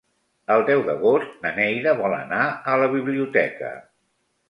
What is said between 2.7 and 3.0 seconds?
a la